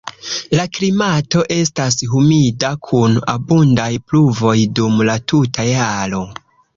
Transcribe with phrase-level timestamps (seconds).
[0.59, 6.23] La klimato estas humida kun abundaj pluvoj dum la tuta jaro.